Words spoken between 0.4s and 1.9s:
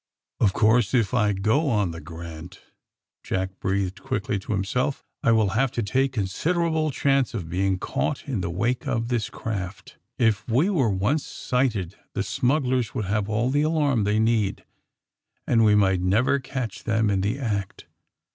*^0f course, if I go